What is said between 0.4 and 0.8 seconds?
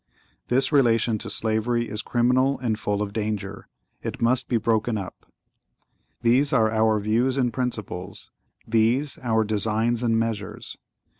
(¶33) This